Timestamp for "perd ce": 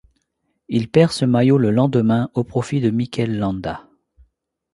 0.89-1.25